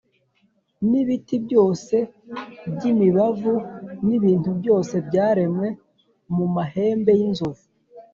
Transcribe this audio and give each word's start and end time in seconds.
n’ibiti 0.89 1.35
byose 1.45 1.95
by’imibavu 2.73 3.53
n’ibintu 4.07 4.49
byose 4.59 4.95
byaremwe 5.07 5.67
mu 6.35 6.45
mahembe 6.55 7.11
y’inzovu, 7.19 7.63